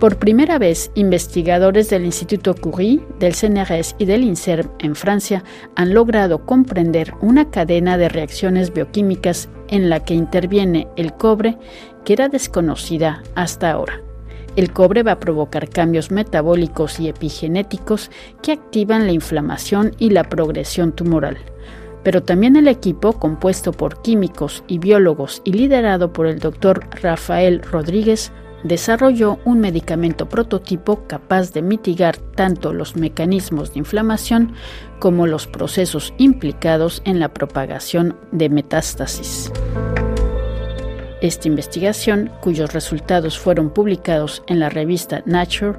Por 0.00 0.16
primera 0.16 0.58
vez, 0.58 0.90
investigadores 0.94 1.90
del 1.90 2.06
Instituto 2.06 2.54
Curie, 2.54 3.00
del 3.18 3.34
CNRS 3.34 3.96
y 3.98 4.06
del 4.06 4.24
INSERM 4.24 4.70
en 4.78 4.96
Francia 4.96 5.44
han 5.76 5.92
logrado 5.92 6.46
comprender 6.46 7.12
una 7.20 7.50
cadena 7.50 7.98
de 7.98 8.08
reacciones 8.08 8.72
bioquímicas 8.72 9.50
en 9.68 9.90
la 9.90 10.02
que 10.02 10.14
interviene 10.14 10.88
el 10.96 11.12
cobre 11.12 11.58
que 12.06 12.14
era 12.14 12.30
desconocida 12.30 13.22
hasta 13.34 13.70
ahora. 13.70 14.00
El 14.56 14.72
cobre 14.72 15.02
va 15.02 15.12
a 15.12 15.20
provocar 15.20 15.68
cambios 15.68 16.10
metabólicos 16.10 16.98
y 16.98 17.10
epigenéticos 17.10 18.10
que 18.42 18.52
activan 18.52 19.04
la 19.04 19.12
inflamación 19.12 19.94
y 19.98 20.08
la 20.08 20.24
progresión 20.24 20.92
tumoral. 20.92 21.36
Pero 22.02 22.22
también 22.22 22.56
el 22.56 22.68
equipo, 22.68 23.12
compuesto 23.12 23.72
por 23.72 24.00
químicos 24.00 24.64
y 24.66 24.78
biólogos 24.78 25.42
y 25.44 25.52
liderado 25.52 26.14
por 26.14 26.26
el 26.26 26.38
doctor 26.38 26.86
Rafael 27.02 27.60
Rodríguez, 27.60 28.32
desarrolló 28.64 29.38
un 29.44 29.60
medicamento 29.60 30.28
prototipo 30.28 31.06
capaz 31.06 31.52
de 31.52 31.62
mitigar 31.62 32.16
tanto 32.16 32.72
los 32.72 32.96
mecanismos 32.96 33.72
de 33.72 33.80
inflamación 33.80 34.54
como 34.98 35.26
los 35.26 35.46
procesos 35.46 36.12
implicados 36.18 37.02
en 37.04 37.20
la 37.20 37.32
propagación 37.32 38.16
de 38.32 38.48
metástasis. 38.48 39.50
Esta 41.20 41.48
investigación, 41.48 42.30
cuyos 42.40 42.72
resultados 42.72 43.38
fueron 43.38 43.70
publicados 43.70 44.42
en 44.46 44.58
la 44.58 44.70
revista 44.70 45.22
Nature, 45.26 45.78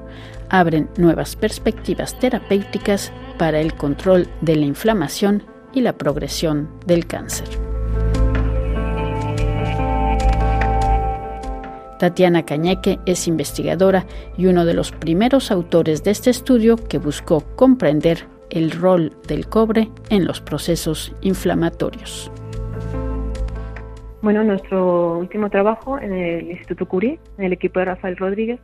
abren 0.50 0.89
nuevas 0.98 1.36
perspectivas 1.36 2.17
terapéuticas 2.20 3.11
para 3.39 3.59
el 3.59 3.73
control 3.73 4.27
de 4.41 4.55
la 4.55 4.66
inflamación 4.66 5.44
y 5.73 5.81
la 5.81 5.98
progresión 5.98 6.70
del 6.86 7.08
cáncer. 7.08 7.70
Tatiana 12.02 12.44
Cañeque 12.44 12.98
es 13.05 13.28
investigadora 13.28 14.08
y 14.36 14.48
uno 14.48 14.66
de 14.66 14.73
los 14.73 14.92
primeros 14.92 15.52
autores 15.52 16.03
de 16.03 16.09
este 16.09 16.31
estudio 16.31 16.75
que 16.75 16.98
buscó 16.98 17.42
comprender 17.56 18.25
el 18.50 18.72
rol 18.72 19.12
del 19.28 19.48
cobre 19.48 19.88
en 20.09 20.25
los 20.25 20.42
procesos 20.42 21.16
inflamatorios. 21.22 22.31
Bueno, 24.23 24.44
nuestro 24.44 25.20
último 25.20 25.52
trabajo 25.52 26.00
en 26.00 26.12
el 26.14 26.50
Instituto 26.50 26.88
Curie, 26.88 27.20
en 27.38 27.45
el 27.45 27.53
equipo 27.53 27.78
de 27.78 27.86
Rafael 27.86 28.18
Rodríguez, 28.18 28.59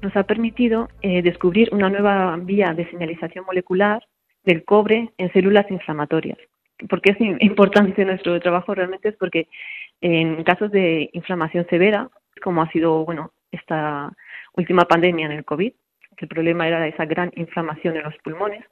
nos 0.00 0.14
ha 0.14 0.22
permitido 0.22 0.88
eh, 1.02 1.22
descubrir 1.22 1.70
una 1.72 1.90
nueva 1.90 2.36
vía 2.36 2.72
de 2.72 2.88
señalización 2.88 3.46
molecular 3.46 4.06
del 4.44 4.64
cobre 4.64 5.10
en 5.18 5.32
células 5.32 5.68
inflamatorias. 5.72 6.38
¿Por 6.88 7.00
qué 7.00 7.16
es 7.18 7.20
importante 7.40 8.04
nuestro 8.04 8.38
trabajo? 8.38 8.76
Realmente 8.76 9.08
es 9.08 9.16
porque 9.16 9.48
en 10.00 10.44
casos 10.44 10.70
de 10.70 11.10
inflamación 11.14 11.66
severa 11.68 12.10
como 12.42 12.62
ha 12.62 12.70
sido, 12.70 13.04
bueno, 13.04 13.32
esta 13.50 14.12
última 14.56 14.84
pandemia 14.84 15.26
en 15.26 15.32
el 15.32 15.44
COVID, 15.44 15.72
que 16.16 16.24
el 16.24 16.28
problema 16.28 16.66
era 16.66 16.86
esa 16.86 17.04
gran 17.04 17.30
inflamación 17.36 17.96
en 17.96 18.04
los 18.04 18.16
pulmones, 18.18 18.64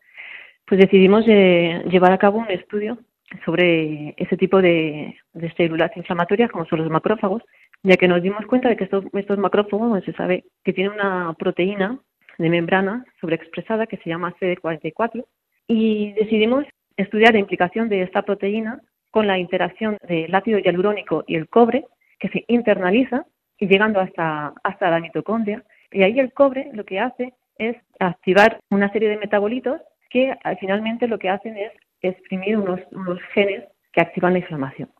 pues 0.66 0.80
decidimos 0.80 1.24
eh, 1.28 1.82
llevar 1.90 2.12
a 2.12 2.18
cabo 2.18 2.38
un 2.38 2.50
estudio 2.50 2.98
sobre 3.44 4.14
ese 4.16 4.36
tipo 4.36 4.60
de, 4.62 5.16
células 5.56 5.96
inflamatorias, 5.96 6.50
como 6.50 6.66
son 6.66 6.80
los 6.80 6.90
macrófagos, 6.90 7.42
ya 7.82 7.96
que 7.96 8.08
nos 8.08 8.22
dimos 8.22 8.46
cuenta 8.46 8.68
de 8.68 8.76
que 8.76 8.84
estos, 8.84 9.04
estos 9.12 9.38
macrófagos 9.38 10.04
se 10.04 10.12
sabe 10.12 10.44
que 10.64 10.72
tienen 10.72 10.92
una 10.92 11.34
proteína 11.34 11.98
de 12.38 12.50
membrana 12.50 13.04
sobreexpresada 13.20 13.86
que 13.86 13.98
se 13.98 14.10
llama 14.10 14.34
CD44 14.40 15.24
y 15.68 16.12
decidimos 16.12 16.64
estudiar 16.96 17.34
la 17.34 17.40
implicación 17.40 17.88
de 17.88 18.02
esta 18.02 18.22
proteína 18.22 18.80
con 19.10 19.26
la 19.26 19.38
interacción 19.38 19.98
del 20.08 20.34
ácido 20.34 20.58
hialurónico 20.58 21.24
y 21.26 21.36
el 21.36 21.48
cobre 21.48 21.84
que 22.18 22.28
se 22.28 22.44
internaliza 22.48 23.26
y 23.58 23.66
llegando 23.66 24.00
hasta, 24.00 24.52
hasta 24.62 24.90
la 24.90 25.00
mitocondria. 25.00 25.62
Y 25.90 26.02
ahí 26.02 26.18
el 26.18 26.32
cobre 26.32 26.70
lo 26.72 26.84
que 26.84 26.98
hace 26.98 27.34
es 27.58 27.76
activar 28.00 28.60
una 28.70 28.90
serie 28.92 29.08
de 29.08 29.16
metabolitos 29.16 29.80
que 30.10 30.34
finalmente 30.60 31.08
lo 31.08 31.18
que 31.18 31.28
hacen 31.28 31.56
es 31.56 31.72
exprimir 32.00 32.56
unos, 32.56 32.80
unos 32.92 33.18
genes 33.32 33.64
que 33.92 34.00
activan 34.00 34.34
la 34.34 34.40
inflamación. 34.40 34.90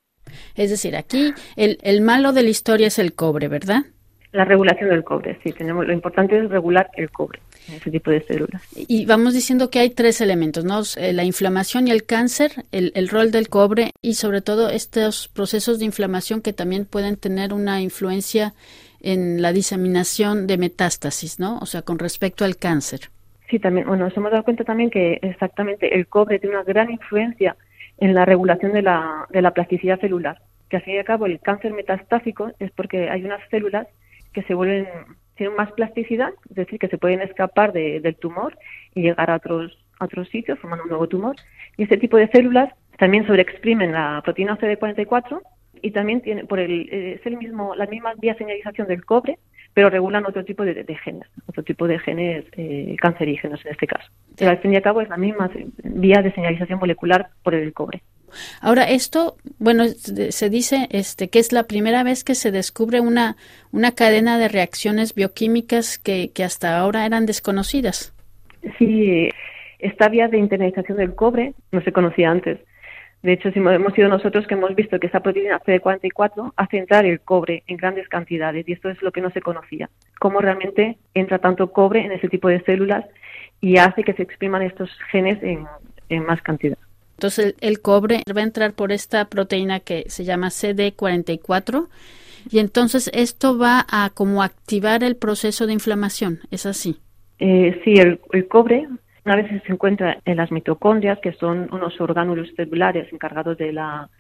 Es 0.56 0.70
decir, 0.70 0.96
aquí 0.96 1.34
el, 1.56 1.78
el 1.82 2.00
malo 2.00 2.32
de 2.32 2.42
la 2.42 2.48
historia 2.48 2.86
es 2.86 2.98
el 2.98 3.14
cobre, 3.14 3.48
¿verdad? 3.48 3.82
La 4.32 4.44
regulación 4.44 4.90
del 4.90 5.04
cobre, 5.04 5.38
sí, 5.44 5.52
tenemos, 5.52 5.86
lo 5.86 5.92
importante 5.92 6.36
es 6.36 6.48
regular 6.48 6.90
el 6.96 7.10
cobre 7.10 7.40
ese 7.72 7.90
tipo 7.90 8.10
de 8.10 8.20
células. 8.22 8.62
Y 8.76 9.06
vamos 9.06 9.34
diciendo 9.34 9.70
que 9.70 9.78
hay 9.78 9.90
tres 9.90 10.20
elementos, 10.20 10.64
¿no? 10.64 10.82
Eh, 10.96 11.12
la 11.12 11.24
inflamación 11.24 11.88
y 11.88 11.90
el 11.90 12.04
cáncer, 12.04 12.52
el, 12.72 12.92
el, 12.94 13.08
rol 13.08 13.30
del 13.30 13.48
cobre 13.48 13.92
y 14.02 14.14
sobre 14.14 14.42
todo 14.42 14.70
estos 14.70 15.28
procesos 15.28 15.78
de 15.78 15.84
inflamación 15.84 16.42
que 16.42 16.52
también 16.52 16.84
pueden 16.84 17.16
tener 17.16 17.52
una 17.52 17.80
influencia 17.80 18.54
en 19.00 19.42
la 19.42 19.52
diseminación 19.52 20.46
de 20.46 20.56
metástasis, 20.56 21.38
¿no? 21.38 21.58
O 21.58 21.66
sea, 21.66 21.82
con 21.82 21.98
respecto 21.98 22.44
al 22.44 22.56
cáncer. 22.56 23.10
Sí, 23.50 23.58
también, 23.58 23.86
bueno, 23.86 24.06
nos 24.06 24.16
hemos 24.16 24.30
dado 24.30 24.44
cuenta 24.44 24.64
también 24.64 24.90
que 24.90 25.18
exactamente 25.22 25.94
el 25.94 26.06
cobre 26.06 26.38
tiene 26.38 26.56
una 26.56 26.64
gran 26.64 26.90
influencia 26.90 27.56
en 27.98 28.14
la 28.14 28.24
regulación 28.24 28.72
de 28.72 28.82
la, 28.82 29.26
de 29.30 29.42
la 29.42 29.52
plasticidad 29.52 30.00
celular, 30.00 30.40
que 30.68 30.76
al 30.76 30.82
fin 30.82 30.94
y 30.94 30.98
al 30.98 31.04
cabo 31.04 31.26
el 31.26 31.38
cáncer 31.40 31.72
metastásico 31.72 32.50
es 32.58 32.70
porque 32.72 33.10
hay 33.10 33.24
unas 33.24 33.40
células 33.50 33.86
que 34.32 34.42
se 34.42 34.54
vuelven, 34.54 34.88
tienen 35.36 35.56
más 35.56 35.72
plasticidad, 35.72 36.30
es 36.50 36.56
decir, 36.56 36.78
que 36.78 36.88
se 36.88 36.98
pueden 36.98 37.20
escapar 37.20 37.72
del 37.72 38.16
tumor 38.16 38.56
y 38.94 39.02
llegar 39.02 39.30
a 39.30 39.36
otros, 39.36 39.76
otros 40.00 40.28
sitios 40.28 40.58
formando 40.58 40.84
un 40.84 40.90
nuevo 40.90 41.08
tumor. 41.08 41.36
Y 41.76 41.84
este 41.84 41.96
tipo 41.96 42.16
de 42.16 42.28
células 42.28 42.72
también 42.98 43.26
sobreexprimen 43.26 43.92
la 43.92 44.20
proteína 44.24 44.58
CD44 44.58 45.40
y 45.82 45.90
también 45.90 46.20
tiene, 46.20 46.44
por 46.44 46.60
el, 46.60 46.88
eh, 46.90 47.18
es 47.20 47.26
el 47.26 47.36
mismo, 47.36 47.74
la 47.74 47.86
misma 47.86 48.14
vía 48.14 48.32
de 48.32 48.38
señalización 48.38 48.88
del 48.88 49.04
cobre, 49.04 49.38
pero 49.74 49.90
regulan 49.90 50.24
otro 50.24 50.44
tipo 50.44 50.64
de, 50.64 50.84
genes, 51.02 51.28
otro 51.46 51.64
tipo 51.64 51.88
de 51.88 51.98
genes 51.98 52.44
eh, 52.52 52.94
cancerígenos 53.00 53.64
en 53.66 53.72
este 53.72 53.86
caso. 53.86 54.08
Pero 54.38 54.52
al 54.52 54.58
fin 54.58 54.72
y 54.72 54.76
al 54.76 54.82
cabo 54.82 55.00
es 55.00 55.08
la 55.08 55.16
misma 55.16 55.50
vía 55.82 56.22
de 56.22 56.32
señalización 56.32 56.78
molecular 56.78 57.28
por 57.42 57.54
el 57.54 57.72
cobre. 57.72 58.02
Ahora 58.60 58.84
esto, 58.84 59.36
bueno, 59.58 59.84
se 59.86 60.50
dice 60.50 60.88
este 60.90 61.28
que 61.28 61.38
es 61.38 61.52
la 61.52 61.64
primera 61.64 62.02
vez 62.02 62.24
que 62.24 62.34
se 62.34 62.50
descubre 62.50 63.00
una 63.00 63.36
una 63.72 63.92
cadena 63.92 64.38
de 64.38 64.48
reacciones 64.48 65.14
bioquímicas 65.14 65.98
que, 65.98 66.30
hasta 66.44 66.78
ahora 66.78 67.06
eran 67.06 67.26
desconocidas. 67.26 68.14
Sí, 68.78 69.28
esta 69.80 70.08
vía 70.08 70.28
de 70.28 70.38
internalización 70.38 70.96
del 70.96 71.14
cobre 71.14 71.54
no 71.72 71.82
se 71.82 71.92
conocía 71.92 72.30
antes. 72.30 72.60
De 73.22 73.32
hecho, 73.32 73.48
hemos 73.54 73.94
sido 73.94 74.08
nosotros 74.08 74.46
que 74.46 74.54
hemos 74.54 74.74
visto 74.74 75.00
que 75.00 75.06
esa 75.06 75.20
proteína 75.20 75.58
CD44 75.60 76.52
hace 76.56 76.76
entrar 76.76 77.04
el 77.04 77.20
cobre 77.20 77.64
en 77.66 77.78
grandes 77.78 78.06
cantidades 78.08 78.68
y 78.68 78.72
esto 78.72 78.90
es 78.90 79.02
lo 79.02 79.12
que 79.12 79.22
no 79.22 79.30
se 79.30 79.40
conocía. 79.40 79.88
Cómo 80.20 80.40
realmente 80.40 80.98
entra 81.14 81.38
tanto 81.38 81.72
cobre 81.72 82.04
en 82.04 82.12
ese 82.12 82.28
tipo 82.28 82.48
de 82.48 82.62
células 82.62 83.06
y 83.60 83.78
hace 83.78 84.04
que 84.04 84.12
se 84.12 84.22
expriman 84.22 84.62
estos 84.62 84.90
genes 85.10 85.42
en, 85.42 85.66
en 86.10 86.26
más 86.26 86.42
cantidad. 86.42 86.78
Entonces 87.16 87.54
el, 87.60 87.80
cobre 87.80 88.22
va 88.36 88.40
a 88.40 88.44
entrar 88.44 88.72
por 88.72 88.92
esta 88.92 89.26
proteína 89.26 89.80
que 89.80 90.04
se 90.08 90.24
llama 90.24 90.48
CD44 90.48 91.88
y 92.50 92.58
entonces 92.58 93.10
esto 93.14 93.56
va 93.56 93.86
a 93.90 94.10
como 94.10 94.42
activar 94.42 95.02
el 95.02 95.16
proceso 95.16 95.66
de 95.66 95.72
inflamación, 95.72 96.40
¿es 96.50 96.66
así? 96.66 96.98
Eh, 97.38 97.80
sí, 97.84 97.94
el, 97.94 98.18
cobre 98.48 98.86
a 99.24 99.36
veces 99.36 99.62
se 99.66 99.72
encuentra 99.72 100.18
en 100.26 100.36
las 100.36 100.52
mitocondrias, 100.52 101.18
que 101.20 101.32
son 101.32 101.68
unos 101.72 101.98
orgánulos 102.00 102.48
celulares 102.56 103.10
encargados 103.12 103.56
de 103.56 103.72
la 103.72 104.10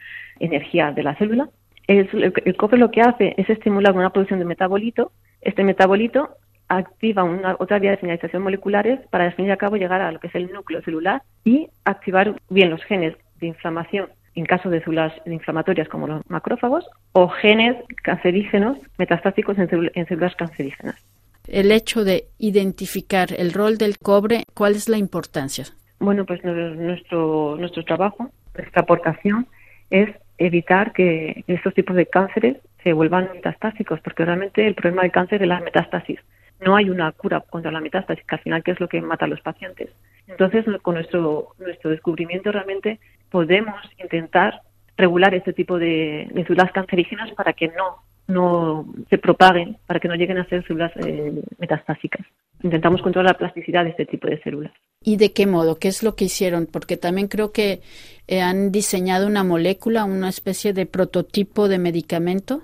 energía 0.40 0.92
de 0.92 1.02
la 1.02 1.14
célula. 1.16 1.50
el, 1.88 2.32
el, 2.44 2.56
cobre 2.56 2.78
lo 2.78 2.90
que 2.90 3.02
hace 3.02 3.34
es 3.36 3.50
estimular 3.50 3.94
una 3.94 4.10
producción 4.10 4.38
de 4.38 4.46
metabolito. 4.46 5.12
Este 5.42 5.62
metabolito 5.62 6.30
activa 6.68 7.24
una 7.24 7.56
otra 7.58 7.78
vía 7.78 7.92
de 7.92 8.00
señalización 8.00 8.42
moleculares 8.42 9.00
para 9.10 9.24
al 9.24 9.34
fin 9.34 9.46
y 9.46 9.50
al 9.50 9.58
cabo 9.58 9.76
llegar 9.76 10.00
a 10.00 10.12
lo 10.12 10.20
que 10.20 10.28
es 10.28 10.34
el 10.34 10.52
núcleo 10.52 10.82
celular 10.82 11.22
y 11.44 11.68
activar 11.84 12.40
bien 12.50 12.70
los 12.70 12.82
genes 12.84 13.16
de 13.40 13.48
inflamación 13.48 14.08
en 14.34 14.46
caso 14.46 14.68
de 14.68 14.82
células 14.82 15.12
inflamatorias 15.26 15.88
como 15.88 16.06
los 16.06 16.28
macrófagos 16.28 16.84
o 17.12 17.28
genes 17.28 17.76
cancerígenos 18.02 18.78
metastáticos 18.98 19.56
en, 19.58 20.06
células 20.08 20.34
cancerígenas. 20.36 20.96
El 21.46 21.70
hecho 21.70 22.04
de 22.04 22.24
identificar 22.38 23.28
el 23.36 23.52
rol 23.52 23.76
del 23.76 23.98
cobre, 23.98 24.44
¿cuál 24.54 24.74
es 24.74 24.88
la 24.88 24.96
importancia? 24.96 25.64
Bueno, 26.00 26.24
pues 26.24 26.42
nuestro, 26.42 27.56
nuestro 27.56 27.84
trabajo, 27.84 28.30
nuestra 28.56 28.82
aportación 28.82 29.46
es 29.90 30.08
evitar 30.38 30.92
que 30.92 31.44
estos 31.46 31.74
tipos 31.74 31.94
de 31.94 32.06
cánceres 32.06 32.56
se 32.82 32.92
vuelvan 32.92 33.30
metastásicos, 33.34 34.00
porque 34.00 34.24
realmente 34.24 34.66
el 34.66 34.74
problema 34.74 35.02
del 35.02 35.12
cáncer 35.12 35.42
es 35.42 35.48
la 35.48 35.60
metástasis 35.60 36.18
no 36.64 36.76
hay 36.76 36.90
una 36.90 37.12
cura 37.12 37.40
contra 37.40 37.70
la 37.70 37.80
metástasis, 37.80 38.24
que 38.24 38.34
al 38.34 38.40
final 38.40 38.62
que 38.62 38.72
es 38.72 38.80
lo 38.80 38.88
que 38.88 39.00
mata 39.00 39.24
a 39.24 39.28
los 39.28 39.40
pacientes. 39.40 39.90
Entonces, 40.26 40.64
con 40.82 40.94
nuestro, 40.94 41.48
nuestro 41.58 41.90
descubrimiento 41.90 42.50
realmente 42.50 42.98
podemos 43.30 43.76
intentar 43.98 44.62
regular 44.96 45.34
este 45.34 45.52
tipo 45.52 45.78
de, 45.78 46.28
células 46.46 46.72
cancerígenas 46.72 47.32
para 47.32 47.52
que 47.52 47.70
no, 48.26 48.86
se 49.10 49.18
propaguen, 49.18 49.76
para 49.86 50.00
que 50.00 50.08
no 50.08 50.14
lleguen 50.14 50.38
a 50.38 50.46
ser 50.46 50.66
células 50.66 50.92
eh, 50.96 51.42
metastásicas. 51.58 52.26
Intentamos 52.62 53.02
controlar 53.02 53.32
la 53.32 53.38
plasticidad 53.38 53.84
de 53.84 53.90
este 53.90 54.06
tipo 54.06 54.28
de 54.28 54.40
células. 54.42 54.72
¿Y 55.02 55.18
de 55.18 55.32
qué 55.32 55.46
modo? 55.46 55.78
¿Qué 55.78 55.88
es 55.88 56.02
lo 56.02 56.16
que 56.16 56.24
hicieron? 56.24 56.66
Porque 56.66 56.96
también 56.96 57.28
creo 57.28 57.52
que 57.52 57.82
eh, 58.26 58.40
han 58.40 58.72
diseñado 58.72 59.26
una 59.26 59.44
molécula, 59.44 60.04
una 60.04 60.30
especie 60.30 60.72
de 60.72 60.86
prototipo 60.86 61.68
de 61.68 61.78
medicamento. 61.78 62.62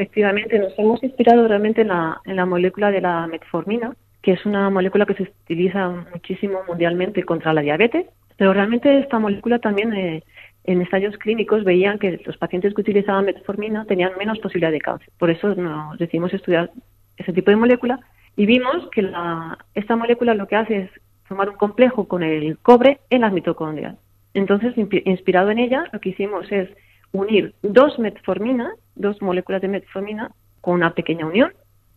Efectivamente, 0.00 0.58
nos 0.58 0.78
hemos 0.78 1.02
inspirado 1.02 1.46
realmente 1.46 1.82
en 1.82 1.88
la, 1.88 2.22
en 2.24 2.36
la 2.36 2.46
molécula 2.46 2.90
de 2.90 3.02
la 3.02 3.26
metformina, 3.26 3.94
que 4.22 4.32
es 4.32 4.46
una 4.46 4.70
molécula 4.70 5.04
que 5.04 5.12
se 5.12 5.24
utiliza 5.24 5.90
muchísimo 6.10 6.60
mundialmente 6.66 7.22
contra 7.22 7.52
la 7.52 7.60
diabetes, 7.60 8.06
pero 8.38 8.54
realmente 8.54 8.98
esta 8.98 9.18
molécula 9.18 9.58
también 9.58 9.92
eh, 9.92 10.22
en 10.64 10.80
ensayos 10.80 11.18
clínicos 11.18 11.64
veían 11.64 11.98
que 11.98 12.18
los 12.24 12.38
pacientes 12.38 12.72
que 12.72 12.80
utilizaban 12.80 13.26
metformina 13.26 13.84
tenían 13.84 14.12
menos 14.18 14.38
posibilidad 14.38 14.72
de 14.72 14.80
cáncer. 14.80 15.10
Por 15.18 15.28
eso 15.28 15.54
nos 15.54 15.98
decidimos 15.98 16.32
estudiar 16.32 16.70
ese 17.18 17.34
tipo 17.34 17.50
de 17.50 17.58
molécula 17.58 18.00
y 18.36 18.46
vimos 18.46 18.88
que 18.92 19.02
la, 19.02 19.58
esta 19.74 19.96
molécula 19.96 20.32
lo 20.32 20.48
que 20.48 20.56
hace 20.56 20.76
es 20.78 20.90
formar 21.24 21.50
un 21.50 21.56
complejo 21.56 22.08
con 22.08 22.22
el 22.22 22.56
cobre 22.56 23.00
en 23.10 23.20
las 23.20 23.34
mitocondrias. 23.34 23.96
Entonces, 24.32 24.72
inspirado 24.78 25.50
en 25.50 25.58
ella, 25.58 25.84
lo 25.92 26.00
que 26.00 26.08
hicimos 26.08 26.50
es 26.50 26.70
unir 27.12 27.54
dos 27.62 27.98
metforminas, 27.98 28.72
dos 28.94 29.20
moléculas 29.22 29.62
de 29.62 29.68
metformina, 29.68 30.30
con 30.60 30.74
una 30.74 30.94
pequeña 30.94 31.26
unión, 31.26 31.52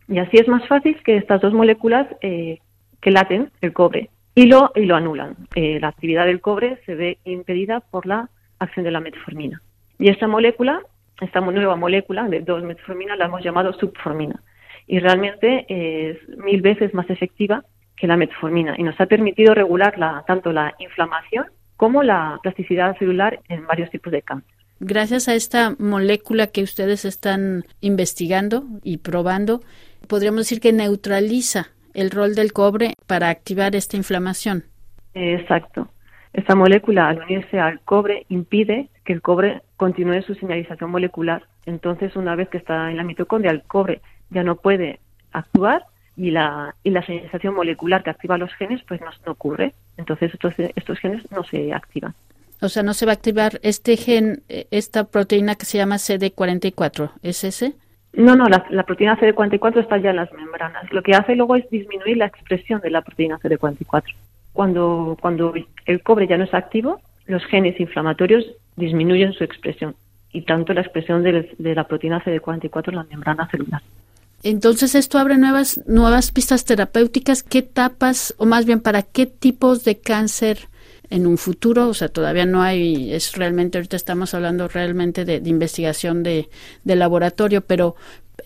y 0.08 0.18
así 0.18 0.36
es 0.36 0.48
más 0.48 0.66
fácil 0.68 0.96
que 1.04 1.16
estas 1.16 1.40
dos 1.40 1.52
moléculas 1.52 2.06
eh, 2.20 2.58
que 3.00 3.10
laten 3.10 3.50
el 3.60 3.72
cobre 3.72 4.10
y 4.34 4.46
lo, 4.46 4.72
y 4.74 4.84
lo 4.84 4.96
anulan. 4.96 5.36
Eh, 5.54 5.78
la 5.80 5.88
actividad 5.88 6.26
del 6.26 6.40
cobre 6.40 6.80
se 6.86 6.94
ve 6.94 7.18
impedida 7.24 7.80
por 7.80 8.06
la 8.06 8.28
acción 8.58 8.84
de 8.84 8.90
la 8.90 9.00
metformina. 9.00 9.60
Y 9.98 10.08
esta 10.08 10.26
molécula, 10.26 10.82
esta 11.20 11.40
nueva 11.40 11.76
molécula 11.76 12.28
de 12.28 12.40
dos 12.40 12.62
metformina, 12.62 13.16
la 13.16 13.26
hemos 13.26 13.42
llamado 13.42 13.72
subformina. 13.74 14.42
Y 14.86 14.98
realmente 14.98 15.64
es 15.68 16.28
mil 16.38 16.60
veces 16.60 16.92
más 16.92 17.08
efectiva 17.08 17.64
que 17.96 18.06
la 18.06 18.16
metformina 18.16 18.74
y 18.76 18.82
nos 18.82 19.00
ha 19.00 19.06
permitido 19.06 19.54
regular 19.54 19.96
la, 19.98 20.24
tanto 20.26 20.52
la 20.52 20.74
inflamación 20.78 21.46
como 21.76 22.02
la 22.02 22.38
plasticidad 22.42 22.96
celular 22.98 23.40
en 23.48 23.66
varios 23.66 23.90
tipos 23.90 24.12
de 24.12 24.22
cáncer. 24.22 24.53
Gracias 24.86 25.28
a 25.28 25.34
esta 25.34 25.74
molécula 25.78 26.48
que 26.48 26.62
ustedes 26.62 27.06
están 27.06 27.64
investigando 27.80 28.64
y 28.82 28.98
probando, 28.98 29.62
podríamos 30.08 30.40
decir 30.42 30.60
que 30.60 30.74
neutraliza 30.74 31.68
el 31.94 32.10
rol 32.10 32.34
del 32.34 32.52
cobre 32.52 32.92
para 33.06 33.30
activar 33.30 33.74
esta 33.76 33.96
inflamación. 33.96 34.64
Exacto. 35.14 35.88
Esta 36.34 36.54
molécula, 36.54 37.08
al 37.08 37.22
unirse 37.22 37.58
al 37.58 37.80
cobre, 37.80 38.26
impide 38.28 38.90
que 39.06 39.14
el 39.14 39.22
cobre 39.22 39.62
continúe 39.78 40.20
su 40.20 40.34
señalización 40.34 40.90
molecular. 40.90 41.44
Entonces, 41.64 42.14
una 42.14 42.36
vez 42.36 42.50
que 42.50 42.58
está 42.58 42.90
en 42.90 42.98
la 42.98 43.04
mitocondria, 43.04 43.52
el 43.52 43.62
cobre 43.62 44.02
ya 44.28 44.42
no 44.42 44.56
puede 44.56 45.00
actuar 45.32 45.86
y 46.14 46.30
la, 46.30 46.74
y 46.84 46.90
la 46.90 47.02
señalización 47.06 47.54
molecular 47.54 48.02
que 48.02 48.10
activa 48.10 48.36
los 48.36 48.52
genes, 48.52 48.82
pues 48.86 49.00
no, 49.00 49.08
ocurre. 49.32 49.72
Entonces, 49.96 50.34
estos, 50.34 50.52
estos 50.58 50.98
genes 50.98 51.22
no 51.32 51.42
se 51.42 51.72
activan. 51.72 52.12
O 52.64 52.68
sea, 52.68 52.82
no 52.82 52.94
se 52.94 53.06
va 53.06 53.12
a 53.12 53.14
activar 53.14 53.60
este 53.62 53.96
gen, 53.96 54.42
eh, 54.48 54.66
esta 54.70 55.04
proteína 55.04 55.54
que 55.54 55.66
se 55.66 55.78
llama 55.78 55.96
CD44, 55.96 57.10
¿es 57.22 57.44
ese? 57.44 57.74
No, 58.14 58.36
no, 58.36 58.46
la, 58.46 58.84
proteína 58.84 59.18
CD44 59.18 59.80
está 59.80 59.98
ya 59.98 60.10
en 60.10 60.16
las 60.16 60.32
membranas. 60.32 60.90
Lo 60.92 61.02
que 61.02 61.14
hace 61.14 61.34
luego 61.34 61.56
es 61.56 61.68
disminuir 61.70 62.16
la 62.16 62.26
expresión 62.26 62.80
de 62.80 62.90
la 62.90 63.02
proteína 63.02 63.38
CD44. 63.40 64.04
Cuando, 64.52 65.16
cuando 65.20 65.52
el 65.84 66.02
cobre 66.02 66.28
ya 66.28 66.36
no 66.36 66.44
es 66.44 66.54
activo, 66.54 67.00
los 67.26 67.44
genes 67.46 67.78
inflamatorios 67.80 68.44
disminuyen 68.76 69.32
su 69.32 69.42
expresión 69.42 69.96
y 70.32 70.42
tanto 70.42 70.72
la 70.74 70.82
expresión 70.82 71.22
de, 71.22 71.54
la 71.58 71.84
proteína 71.88 72.22
CD44 72.22 72.88
en 72.88 72.96
la 72.96 73.04
membrana 73.04 73.48
celular. 73.50 73.82
Entonces 74.42 74.94
esto 74.94 75.18
abre 75.18 75.38
nuevas 75.38 75.80
nuevas 75.86 76.30
pistas 76.30 76.64
terapéuticas. 76.64 77.42
¿Qué 77.42 77.58
etapas 77.58 78.34
o 78.38 78.46
más 78.46 78.66
bien 78.66 78.80
para 78.80 79.02
qué 79.02 79.26
tipos 79.26 79.84
de 79.84 79.98
cáncer 79.98 80.68
en 81.10 81.26
un 81.26 81.38
futuro? 81.38 81.88
O 81.88 81.94
sea, 81.94 82.08
todavía 82.08 82.46
no 82.46 82.62
hay, 82.62 83.12
es 83.12 83.36
realmente 83.36 83.78
ahorita 83.78 83.96
estamos 83.96 84.34
hablando 84.34 84.68
realmente 84.68 85.24
de, 85.24 85.36
investigación 85.44 86.22
de, 86.22 86.48
de, 86.84 86.96
laboratorio, 86.96 87.60
pero 87.60 87.96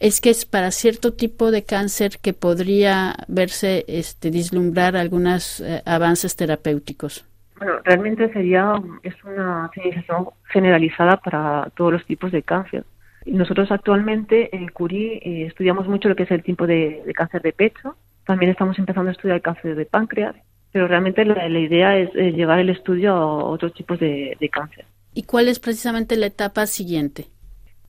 es 0.01 0.21
que 0.21 0.31
es 0.31 0.45
para 0.45 0.71
cierto 0.71 1.13
tipo 1.13 1.51
de 1.51 1.65
cáncer 1.65 2.19
que 2.23 2.33
podría 2.33 3.15
verse, 3.29 3.85
este, 3.89 4.31
dislumbrar 4.31 4.97
algunos 4.97 5.61
eh, 5.61 5.83
avances 5.85 6.37
terapéuticos. 6.37 7.25
Bueno, 7.59 7.81
realmente 7.85 8.33
sería, 8.33 8.75
es 9.03 9.15
una 9.25 9.69
civilización 9.75 10.29
generalizada 10.45 11.17
para 11.17 11.71
todos 11.75 11.93
los 11.93 12.07
tipos 12.07 12.31
de 12.31 12.43
cáncer. 12.43 12.85
Nosotros 13.27 13.71
actualmente 13.71 14.55
en 14.57 14.69
Curie 14.69 15.21
eh, 15.23 15.47
estudiamos 15.47 15.89
mucho 15.89 16.09
lo 16.09 16.17
que 16.17 16.23
es 16.23 16.31
el 16.31 16.43
tipo 16.43 16.67
de, 16.67 17.03
cáncer 17.15 17.43
de 17.43 17.53
pecho. 17.53 17.97
También 18.25 18.51
estamos 18.51 18.79
empezando 18.79 19.09
a 19.09 19.13
estudiar 19.13 19.37
el 19.37 19.43
cáncer 19.43 19.75
de 19.75 19.87
páncreas. 19.87 20.37
Pero 20.73 20.87
realmente 20.87 21.25
la, 21.25 21.49
idea 21.49 21.97
es 21.97 22.11
eh, 22.15 22.33
llevar 22.33 22.59
el 22.59 22.71
estudio 22.71 23.13
a 23.15 23.45
otros 23.45 23.73
tipos 23.75 23.99
de, 23.99 24.37
cáncer. 24.53 24.85
¿Y 25.15 25.23
cuál 25.23 25.49
es 25.49 25.59
precisamente 25.59 26.17
la 26.17 26.27
etapa 26.27 26.67
siguiente? 26.67 27.27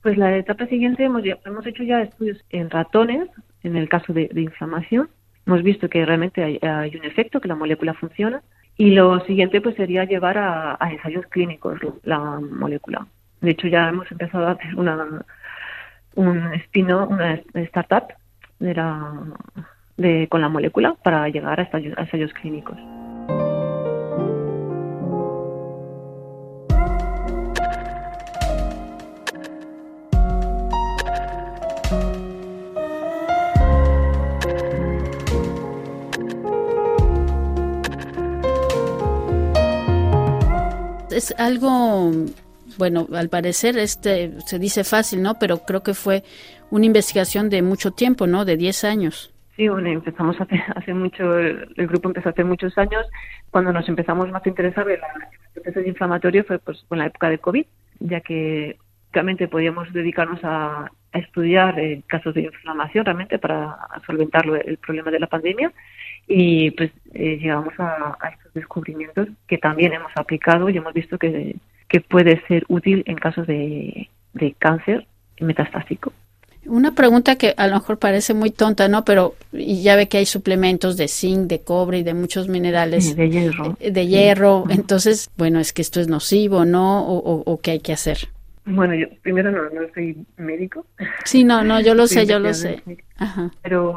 Pues 0.02 0.16
la 0.16 0.36
etapa 0.36 0.66
siguiente 0.66 1.04
hemos, 1.04 1.22
hemos 1.44 1.66
hecho 1.66 1.82
ya 1.82 2.00
estudios 2.00 2.42
en 2.50 2.70
ratones, 2.70 3.28
en 3.62 3.76
el 3.76 3.88
caso 3.88 4.12
de, 4.12 4.30
inflamación. 4.34 5.10
Hemos 5.46 5.62
visto 5.62 5.88
que 5.88 6.04
realmente 6.04 6.42
hay, 6.42 6.96
un 6.96 7.04
efecto, 7.04 7.40
que 7.40 7.48
la 7.48 7.54
molécula 7.54 7.94
funciona. 7.94 8.42
Y 8.76 8.92
lo 8.92 9.20
siguiente 9.26 9.60
pues 9.60 9.76
sería 9.76 10.04
llevar 10.04 10.38
a, 10.38 10.78
ensayos 10.90 11.26
clínicos 11.26 11.78
la 12.02 12.40
molécula. 12.40 13.06
De 13.42 13.50
hecho 13.50 13.68
ya 13.68 13.88
hemos 13.88 14.10
empezado 14.10 14.46
a 14.46 14.52
hacer 14.52 14.74
una 14.76 15.24
un 16.14 16.54
espino, 16.54 17.06
una 17.06 17.40
startup 17.54 18.12
de 18.58 18.74
la, 18.74 19.22
de, 20.00 20.26
con 20.28 20.40
la 20.40 20.48
molécula 20.48 20.96
para 21.02 21.28
llegar 21.28 21.60
a 21.60 21.68
ensayos 22.00 22.32
clínicos. 22.32 22.78
es 41.20 41.34
algo, 41.36 42.12
bueno, 42.78 43.06
al 43.12 43.28
parecer 43.28 43.76
este 43.78 44.32
se 44.46 44.58
dice 44.58 44.84
fácil, 44.84 45.20
¿no? 45.20 45.38
Pero 45.38 45.58
creo 45.58 45.82
que 45.82 45.92
fue 45.92 46.24
una 46.70 46.86
investigación 46.86 47.50
de 47.50 47.60
mucho 47.60 47.90
tiempo, 47.90 48.26
¿no? 48.26 48.44
De 48.46 48.56
10 48.56 48.84
años. 48.84 49.29
Empezamos 49.66 50.40
hace, 50.40 50.62
hace 50.74 50.94
mucho, 50.94 51.38
el, 51.38 51.86
grupo 51.86 52.08
empezó 52.08 52.30
hace 52.30 52.44
muchos 52.44 52.76
años. 52.78 53.06
Cuando 53.50 53.72
nos 53.72 53.88
empezamos 53.88 54.30
más 54.30 54.44
a 54.44 54.48
interesar 54.48 54.88
en 54.88 55.00
el 55.00 55.62
proceso 55.62 55.80
inflamatorio 55.86 56.44
fue 56.44 56.58
pues 56.58 56.82
con 56.88 56.98
la 56.98 57.06
época 57.06 57.28
de 57.28 57.38
COVID, 57.38 57.66
ya 58.00 58.20
que 58.20 58.78
realmente 59.12 59.48
podíamos 59.48 59.92
dedicarnos 59.92 60.40
a, 60.44 60.90
estudiar 61.12 61.76
eh, 61.80 62.04
casos 62.06 62.32
de 62.34 62.42
inflamación 62.42 63.04
realmente 63.04 63.40
para 63.40 63.76
solventar 64.06 64.46
el 64.46 64.76
problema 64.76 65.10
de 65.10 65.18
la 65.18 65.26
pandemia 65.26 65.72
y 66.28 66.70
pues 66.70 66.92
eh, 67.14 67.36
llegamos 67.36 67.74
a, 67.78 68.16
estos 68.32 68.54
descubrimientos 68.54 69.26
que 69.48 69.58
también 69.58 69.92
hemos 69.92 70.12
aplicado 70.14 70.70
y 70.70 70.76
hemos 70.76 70.94
visto 70.94 71.18
que, 71.18 71.56
puede 72.08 72.40
ser 72.46 72.64
útil 72.68 73.02
en 73.06 73.16
casos 73.16 73.44
de 73.48 74.08
cáncer 74.60 75.08
metastásico. 75.40 76.12
Una 76.66 76.94
pregunta 76.94 77.36
que 77.36 77.54
a 77.56 77.66
lo 77.66 77.74
mejor 77.74 77.98
parece 77.98 78.34
muy 78.34 78.50
tonta, 78.50 78.88
¿no? 78.88 79.04
Pero 79.04 79.34
ya 79.52 79.96
ve 79.96 80.08
que 80.08 80.18
hay 80.18 80.26
suplementos 80.26 80.96
de 80.96 81.08
zinc, 81.08 81.48
de 81.48 81.62
cobre 81.62 81.98
y 81.98 82.02
de 82.02 82.14
muchos 82.14 82.48
minerales. 82.48 83.16
De 83.16 83.30
hierro. 83.30 83.76
Eh, 83.80 83.90
de 83.90 84.06
hierro. 84.06 84.64
Entonces, 84.68 85.30
bueno, 85.36 85.58
es 85.58 85.72
que 85.72 85.82
esto 85.82 86.00
es 86.00 86.08
nocivo, 86.08 86.64
¿no? 86.64 87.06
O, 87.06 87.42
o, 87.50 87.60
qué 87.60 87.72
hay 87.72 87.80
que 87.80 87.92
hacer. 87.92 88.28
Bueno, 88.66 88.94
yo 88.94 89.06
primero 89.22 89.50
no, 89.50 89.70
no 89.70 89.88
soy 89.94 90.24
médico. 90.36 90.86
Sí, 91.24 91.44
no, 91.44 91.64
no, 91.64 91.80
yo 91.80 91.94
lo 91.94 92.06
sé, 92.08 92.26
yo 92.26 92.38
lo 92.38 92.52
sé. 92.52 92.82
Ajá. 93.16 93.50
Pero 93.62 93.92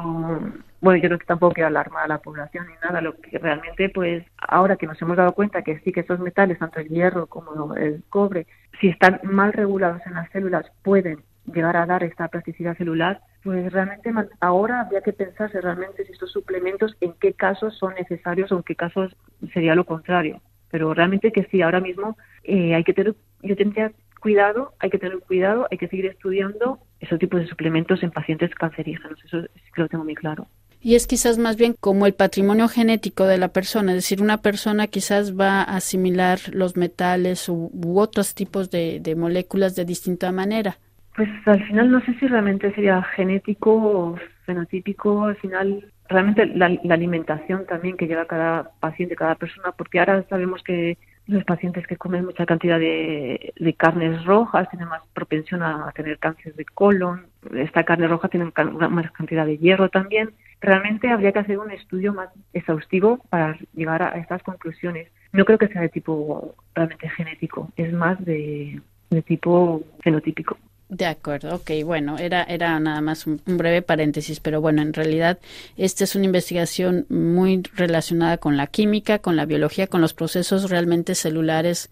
bueno, 0.83 1.01
yo 1.01 1.07
creo 1.07 1.19
que 1.19 1.25
tampoco 1.25 1.53
que 1.53 1.63
alarmar 1.63 2.03
a 2.03 2.07
la 2.07 2.17
población 2.17 2.67
ni 2.67 2.73
nada, 2.83 2.99
lo 2.99 3.15
que 3.15 3.37
realmente, 3.37 3.87
pues, 3.87 4.25
ahora 4.37 4.75
que 4.75 4.85
nos 4.85 5.01
hemos 5.01 5.15
dado 5.15 5.31
cuenta 5.31 5.61
que 5.61 5.79
sí 5.79 5.93
que 5.93 6.01
esos 6.01 6.19
metales, 6.19 6.59
tanto 6.59 6.81
el 6.81 6.89
hierro 6.89 7.27
como 7.27 7.73
el 7.75 8.03
cobre, 8.09 8.47
si 8.81 8.89
están 8.89 9.21
mal 9.23 9.53
regulados 9.53 10.01
en 10.05 10.15
las 10.15 10.29
células, 10.31 10.65
pueden 10.81 11.19
llegar 11.45 11.75
a 11.77 11.85
dar 11.85 12.03
esta 12.03 12.27
plasticidad 12.27 12.77
celular, 12.77 13.21
pues 13.43 13.71
realmente 13.71 14.11
ahora 14.39 14.81
habría 14.81 15.01
que 15.01 15.13
pensarse 15.13 15.59
realmente 15.59 16.05
si 16.05 16.11
estos 16.11 16.31
suplementos 16.31 16.95
en 17.01 17.13
qué 17.19 17.33
casos 17.33 17.77
son 17.77 17.95
necesarios 17.95 18.51
o 18.51 18.57
en 18.57 18.63
qué 18.63 18.75
casos 18.75 19.15
sería 19.53 19.75
lo 19.75 19.85
contrario. 19.85 20.41
Pero 20.71 20.93
realmente 20.93 21.31
que 21.31 21.43
sí, 21.45 21.61
ahora 21.61 21.79
mismo 21.79 22.17
eh, 22.43 22.73
hay 22.73 22.83
que 22.83 22.93
tener, 22.93 23.15
yo 23.41 23.55
tendría 23.55 23.91
cuidado, 24.19 24.73
hay 24.79 24.89
que 24.89 24.97
tener 24.97 25.19
cuidado, 25.19 25.67
hay 25.69 25.77
que 25.77 25.89
seguir 25.89 26.05
estudiando 26.05 26.79
esos 27.01 27.19
tipos 27.19 27.41
de 27.41 27.47
suplementos 27.47 28.01
en 28.03 28.11
pacientes 28.11 28.55
cancerígenos, 28.55 29.19
eso 29.25 29.41
sí 29.41 29.71
que 29.75 29.81
lo 29.81 29.89
tengo 29.89 30.05
muy 30.05 30.15
claro. 30.15 30.47
Y 30.85 30.95
es 30.95 31.07
quizás 31.07 31.37
más 31.37 31.55
bien 31.55 31.75
como 31.79 32.05
el 32.05 32.13
patrimonio 32.13 32.67
genético 32.67 33.25
de 33.25 33.37
la 33.37 33.47
persona, 33.47 33.93
es 33.93 33.99
decir, 33.99 34.21
una 34.21 34.41
persona 34.41 34.87
quizás 34.87 35.39
va 35.39 35.61
a 35.61 35.77
asimilar 35.77 36.39
los 36.51 36.75
metales 36.75 37.47
u, 37.47 37.71
otros 37.97 38.35
tipos 38.35 38.69
de, 38.69 39.15
moléculas 39.17 39.75
de 39.75 39.85
distinta 39.85 40.33
manera. 40.33 40.79
Pues 41.15 41.29
al 41.45 41.63
final 41.65 41.91
no 41.91 42.01
sé 42.01 42.13
si 42.15 42.27
realmente 42.27 42.73
sería 42.73 43.01
genético 43.03 43.71
o 43.73 44.15
fenotípico, 44.45 45.25
al 45.25 45.35
final 45.37 45.91
realmente 46.09 46.45
la, 46.45 46.65
alimentación 46.65 47.65
también 47.65 47.97
que 47.97 48.07
lleva 48.07 48.25
cada 48.25 48.71
paciente, 48.79 49.15
cada 49.15 49.35
persona, 49.35 49.71
porque 49.71 49.99
ahora 49.99 50.23
sabemos 50.29 50.63
que 50.63 50.97
los 51.27 51.43
pacientes 51.45 51.87
que 51.87 51.97
comen 51.97 52.25
mucha 52.25 52.45
cantidad 52.45 52.79
de, 52.79 53.53
de 53.57 53.73
carnes 53.73 54.25
rojas 54.25 54.69
tienen 54.69 54.89
más 54.89 55.01
propensión 55.13 55.63
a 55.63 55.91
tener 55.95 56.17
cáncer 56.17 56.55
de 56.55 56.65
colon, 56.65 57.27
esta 57.55 57.83
carne 57.83 58.07
roja 58.07 58.27
tiene 58.27 58.51
una 58.57 58.89
más 58.89 59.11
cantidad 59.11 59.45
de 59.45 59.57
hierro 59.57 59.89
también. 59.89 60.31
Realmente 60.61 61.09
habría 61.09 61.31
que 61.31 61.39
hacer 61.39 61.59
un 61.59 61.71
estudio 61.71 62.13
más 62.13 62.29
exhaustivo 62.53 63.19
para 63.29 63.57
llegar 63.73 64.01
a 64.01 64.17
estas 64.17 64.41
conclusiones. 64.43 65.09
No 65.31 65.45
creo 65.45 65.57
que 65.57 65.67
sea 65.67 65.81
de 65.81 65.89
tipo 65.89 66.55
realmente 66.73 67.09
genético, 67.09 67.69
es 67.75 67.93
más 67.93 68.23
de, 68.23 68.81
de 69.09 69.21
tipo 69.21 69.83
fenotípico. 70.01 70.57
De 70.93 71.07
acuerdo, 71.07 71.55
ok, 71.55 71.71
bueno, 71.83 72.19
era, 72.19 72.43
era 72.43 72.79
nada 72.79 73.01
más 73.01 73.25
un, 73.25 73.41
breve 73.47 73.81
paréntesis, 73.81 74.39
pero 74.39 74.61
bueno, 74.61 74.83
en 74.83 74.93
realidad 74.93 75.39
esta 75.75 76.03
es 76.03 76.15
una 76.15 76.25
investigación 76.25 77.07
muy 77.09 77.63
relacionada 77.75 78.37
con 78.37 78.57
la 78.57 78.67
química, 78.67 79.17
con 79.17 79.35
la 79.35 79.47
biología, 79.47 79.87
con 79.87 80.01
los 80.01 80.13
procesos 80.13 80.69
realmente 80.69 81.15
celulares 81.15 81.89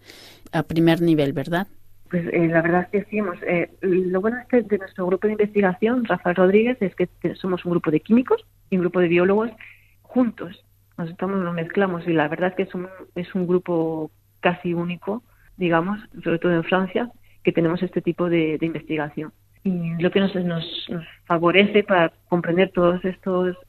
a 0.52 0.62
primer 0.62 1.02
nivel, 1.02 1.32
¿verdad? 1.32 1.66
Pues 2.10 2.24
eh, 2.32 2.46
la 2.46 2.62
verdad 2.62 2.88
es 2.92 3.04
que 3.04 3.10
sí. 3.10 3.18
Eh, 3.44 3.72
lo 3.80 4.20
bueno 4.20 4.36
de, 4.52 4.62
de 4.62 4.78
nuestro 4.78 5.04
grupo 5.06 5.26
de 5.26 5.32
investigación, 5.32 6.04
Rafael 6.04 6.36
Rodríguez, 6.36 6.78
es 6.80 6.94
que 6.94 7.08
somos 7.34 7.64
un 7.64 7.72
grupo 7.72 7.90
de 7.90 7.98
químicos 7.98 8.46
y 8.70 8.76
un 8.76 8.82
grupo 8.82 9.00
de 9.00 9.08
biólogos 9.08 9.50
juntos. 10.02 10.64
Nos 10.96 11.10
estamos, 11.10 11.42
nos 11.42 11.54
mezclamos 11.54 12.06
y 12.06 12.12
la 12.12 12.28
verdad 12.28 12.50
es 12.50 12.54
que 12.54 12.62
es 12.62 12.74
un, 12.76 12.86
es 13.16 13.34
un 13.34 13.48
grupo 13.48 14.12
casi 14.38 14.74
único, 14.74 15.24
digamos, 15.56 15.98
sobre 16.22 16.38
todo 16.38 16.52
en 16.52 16.62
Francia, 16.62 17.10
que 17.42 17.52
tenemos 17.52 17.82
este 17.82 18.00
tipo 18.00 18.28
de, 18.28 18.58
investigación. 18.60 19.32
Y 19.64 19.94
lo 20.02 20.10
que 20.10 20.20
nos, 20.20 20.34
nos, 20.34 20.64
favorece 21.24 21.84
para 21.84 22.12
comprender 22.28 22.70
todas 22.72 23.00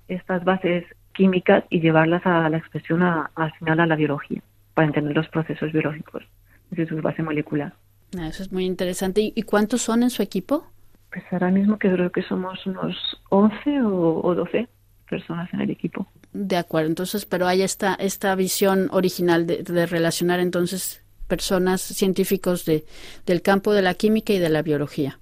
estas 0.08 0.44
bases 0.44 0.86
químicas 1.14 1.64
y 1.70 1.80
llevarlas 1.80 2.26
a 2.26 2.50
la 2.50 2.58
expresión 2.58 3.04
al 3.04 3.54
final 3.60 3.80
a 3.80 3.86
la 3.86 3.96
biología, 3.96 4.42
para 4.74 4.88
entender 4.88 5.16
los 5.16 5.28
procesos 5.30 5.72
biológicos 5.72 6.24
desde 6.72 6.88
su 6.88 7.02
base 7.02 7.22
molecular. 7.22 7.74
Ah, 8.18 8.28
eso 8.28 8.44
es 8.44 8.52
muy 8.52 8.66
interesante. 8.66 9.32
¿Y 9.36 9.42
cuántos 9.44 9.82
son 9.82 10.04
en 10.04 10.10
su 10.10 10.22
equipo? 10.22 10.66
Pues 11.12 11.24
ahora 11.32 11.52
mismo 11.52 11.78
que 11.78 11.92
creo 11.92 12.12
que 12.12 12.24
somos 12.24 12.66
unos 12.66 12.96
11 13.30 13.82
o, 13.84 14.34
12 14.36 14.68
personas 15.10 15.54
en 15.54 15.62
el 15.62 15.70
equipo. 15.70 16.08
De 16.32 16.58
acuerdo, 16.58 16.90
entonces, 16.90 17.26
pero 17.26 17.46
hay 17.46 17.62
esta, 17.62 17.94
esta 17.94 18.34
visión 18.36 18.90
original 18.92 19.46
de, 19.46 19.62
de 19.62 19.86
relacionar 19.86 20.40
entonces 20.40 21.03
personas, 21.28 21.82
científicos 21.82 22.66
de, 22.66 22.84
del 23.26 23.42
campo 23.42 23.74
de 23.74 23.82
la 23.82 23.94
química 23.94 24.34
y 24.34 24.40
de 24.40 24.50
la 24.50 24.62
biología. 24.62 25.20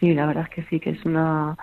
Sí, 0.00 0.14
la 0.14 0.26
verdad 0.26 0.44
es 0.48 0.54
que 0.54 0.62
sí, 0.70 0.80
que 0.80 0.90
es 0.90 1.04
una, 1.04 1.56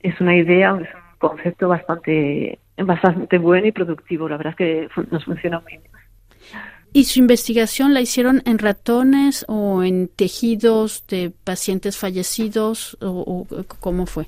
es 0.00 0.20
una 0.20 0.36
idea, 0.36 0.70
es 0.70 0.88
un 0.94 1.18
concepto 1.18 1.68
bastante, 1.68 2.58
bastante 2.78 3.38
bueno 3.38 3.66
y 3.66 3.72
productivo. 3.72 4.28
La 4.28 4.36
verdad 4.36 4.52
es 4.52 4.56
que 4.56 4.88
nos 5.10 5.24
funciona 5.24 5.60
muy 5.60 5.72
bien. 5.72 5.82
¿Y 6.92 7.04
su 7.04 7.18
investigación 7.18 7.92
la 7.92 8.00
hicieron 8.00 8.42
en 8.46 8.58
ratones 8.58 9.44
o 9.48 9.82
en 9.82 10.06
tejidos 10.06 11.04
de 11.08 11.32
pacientes 11.42 11.98
fallecidos 11.98 12.96
o, 13.00 13.46
cómo 13.80 14.06
fue? 14.06 14.26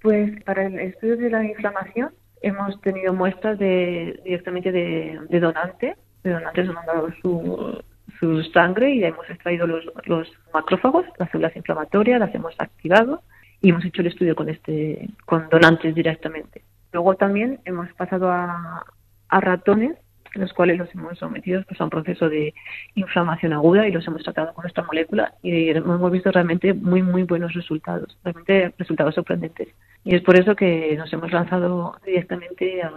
Pues 0.00 0.40
para 0.44 0.66
el 0.66 0.78
estudio 0.78 1.16
de 1.16 1.30
la 1.30 1.44
inflamación 1.44 2.10
hemos 2.42 2.80
tenido 2.80 3.12
muestras 3.12 3.58
de, 3.58 4.20
directamente 4.24 4.70
de, 4.70 5.18
de 5.28 5.40
donantes 5.40 5.96
de 6.22 6.30
donantes 6.30 6.68
han 6.68 6.86
dado 6.86 7.08
su, 7.22 7.82
su 8.18 8.42
sangre 8.44 8.94
y 8.94 9.04
hemos 9.04 9.28
extraído 9.28 9.66
los, 9.66 9.84
los 10.04 10.28
macrófagos, 10.52 11.06
las 11.18 11.30
células 11.30 11.56
inflamatorias, 11.56 12.20
las 12.20 12.34
hemos 12.34 12.54
activado 12.58 13.22
y 13.60 13.70
hemos 13.70 13.84
hecho 13.84 14.02
el 14.02 14.08
estudio 14.08 14.34
con 14.34 14.48
este 14.48 15.08
con 15.26 15.48
donantes 15.48 15.94
directamente. 15.94 16.62
Luego 16.92 17.14
también 17.14 17.60
hemos 17.64 17.92
pasado 17.94 18.30
a, 18.30 18.84
ratones, 19.30 19.96
los 20.34 20.52
cuales 20.52 20.78
los 20.78 20.92
hemos 20.94 21.18
sometido 21.18 21.62
pues, 21.68 21.80
a 21.80 21.84
un 21.84 21.90
proceso 21.90 22.28
de 22.28 22.52
inflamación 22.94 23.52
aguda 23.52 23.86
y 23.86 23.92
los 23.92 24.06
hemos 24.06 24.22
tratado 24.22 24.52
con 24.54 24.66
esta 24.66 24.82
molécula 24.82 25.34
y 25.42 25.70
hemos 25.70 26.10
visto 26.10 26.32
realmente 26.32 26.74
muy, 26.74 27.02
muy 27.02 27.22
buenos 27.24 27.52
resultados, 27.54 28.18
realmente 28.24 28.74
resultados 28.78 29.14
sorprendentes. 29.14 29.68
Y 30.04 30.16
es 30.16 30.22
por 30.22 30.38
eso 30.38 30.56
que 30.56 30.96
nos 30.96 31.12
hemos 31.12 31.32
lanzado 31.32 31.96
directamente 32.04 32.82
a, 32.82 32.92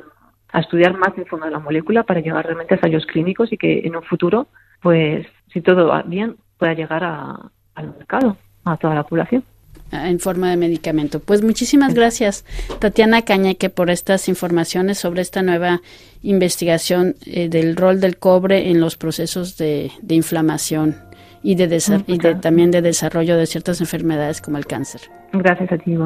a 0.54 0.60
estudiar 0.60 0.96
más 0.96 1.18
en 1.18 1.26
fondo 1.26 1.48
de 1.48 1.52
la 1.52 1.60
molécula 1.60 2.04
para 2.04 2.22
llegar 2.22 2.46
realmente 2.46 2.76
a 2.76 2.78
ensayos 2.78 3.06
clínicos 3.08 3.52
y 3.52 3.58
que 3.58 3.80
en 3.80 3.96
un 3.96 4.04
futuro, 4.04 4.48
pues 4.82 5.26
si 5.52 5.62
todo 5.62 5.88
va 5.88 6.04
bien, 6.04 6.38
pueda 6.60 6.74
llegar 6.74 7.04
al 7.04 7.88
mercado, 7.98 8.38
a 8.64 8.78
toda 8.78 8.94
la 8.94 9.04
población 9.04 9.44
ah, 9.92 10.10
en 10.10 10.20
forma 10.20 10.52
de 10.52 10.58
medicamento. 10.58 11.20
Pues 11.20 11.44
muchísimas 11.44 11.96
gracias, 11.96 12.46
Tatiana 12.80 13.24
Cañeque, 13.24 13.72
por 13.72 13.90
estas 13.90 14.30
informaciones 14.30 15.00
sobre 15.00 15.24
esta 15.24 15.42
nueva 15.42 15.82
investigación 16.22 17.16
eh, 17.26 17.50
del 17.50 17.76
rol 17.76 18.00
del 18.00 18.18
cobre 18.18 18.70
en 18.70 18.80
los 18.80 18.96
procesos 18.96 19.58
de, 19.58 19.92
inflamación 20.08 20.96
y, 21.42 21.56
de, 21.56 21.82
y 22.06 22.18
de, 22.20 22.36
también 22.36 22.70
de 22.70 22.84
desarrollo 22.84 23.38
de 23.38 23.48
ciertas 23.48 23.82
enfermedades 23.82 24.40
como 24.40 24.60
el 24.60 24.68
cáncer. 24.68 25.02
Gracias 25.34 25.72
a 25.72 25.78
ti, 25.80 25.98